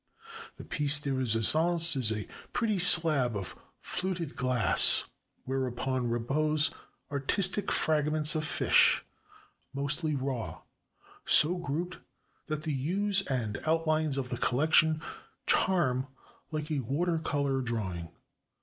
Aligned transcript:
The 0.57 0.65
piece 0.65 0.99
de 0.99 1.13
resistance 1.13 1.95
is 1.95 2.11
a 2.11 2.27
pretty 2.53 2.79
slab 2.79 3.35
of 3.35 3.55
fluted 3.79 4.35
glass, 4.35 5.03
whereon 5.45 6.09
repose 6.09 6.71
artistic 7.11 7.71
fragments 7.71 8.33
of 8.33 8.43
fish, 8.43 9.05
mostly 9.75 10.15
raw— 10.15 10.61
so 11.25 11.53
grouped 11.57 11.99
that 12.47 12.63
the 12.63 12.73
hues 12.73 13.21
and 13.27 13.61
outlines 13.63 14.17
of 14.17 14.29
the 14.29 14.39
collection 14.39 15.03
charm 15.45 16.07
like 16.49 16.71
a 16.71 16.79
water 16.79 17.19
color 17.19 17.61
drawing. 17.61 18.09